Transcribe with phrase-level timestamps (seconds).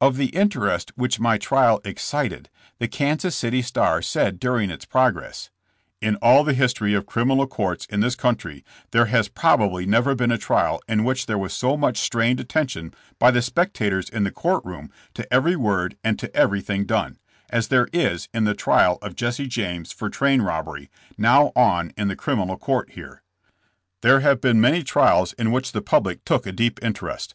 [0.00, 4.86] Of the interest which my trial excited, the Kan sas City Star said during its
[4.86, 5.50] progress:
[6.00, 10.32] "In all the history of criminal courts in this country there has probably never been
[10.32, 14.30] a trial in which there was so much strained attention by the spectators in the
[14.30, 17.18] court room to every word and to everything done,
[17.50, 20.88] as there is in the trial of Jesse James for train robbery,
[21.18, 23.22] now on in the criminal court here.
[24.00, 27.34] There have been many trials in which the public took a deep interest.